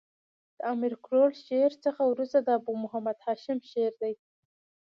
د 0.57 0.59
امیر 0.73 0.93
کروړ 1.03 1.31
شعر 1.45 1.71
څخه 1.85 2.01
ورسته 2.05 2.39
د 2.43 2.49
ابو 2.59 2.71
محمد 2.83 3.17
هاشم 3.25 3.57
شعر 3.71 3.93
دﺉ. 4.01 4.17